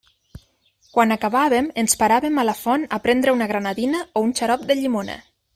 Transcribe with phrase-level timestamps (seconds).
[0.95, 4.83] Quan acabàvem, ens paràvem a la font a prendre una granadina o un xarop de
[4.83, 5.25] llimona.